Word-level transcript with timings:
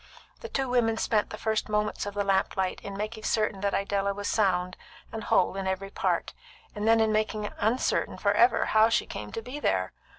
The 0.39 0.49
two 0.49 0.67
women 0.67 0.97
spent 0.97 1.29
the 1.29 1.37
first 1.37 1.69
moments 1.69 2.07
of 2.07 2.15
the 2.15 2.23
lamp 2.23 2.57
light 2.57 2.81
in 2.81 2.97
making 2.97 3.23
certain 3.23 3.61
that 3.61 3.75
Idella 3.75 4.15
was 4.15 4.27
sound 4.27 4.75
and 5.11 5.25
whole 5.25 5.55
in 5.55 5.67
every 5.67 5.91
part, 5.91 6.33
and 6.73 6.87
then 6.87 6.99
in 6.99 7.11
making 7.11 7.53
uncertain 7.59 8.17
for 8.17 8.31
ever 8.33 8.65
how 8.65 8.89
she 8.89 9.05
came 9.05 9.31
to 9.31 9.43
be 9.43 9.59
there. 9.59 9.93